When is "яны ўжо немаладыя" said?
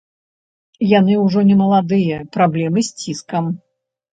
0.99-2.17